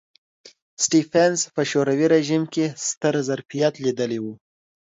سټېفنس 0.83 1.39
په 1.55 1.61
شوروي 1.71 2.07
رژیم 2.15 2.43
کې 2.53 2.65
ستر 2.87 3.13
ظرفیت 3.27 3.73
لیدلی 3.83 4.19
و 4.21 4.25